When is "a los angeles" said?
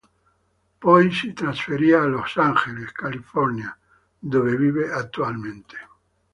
1.91-2.91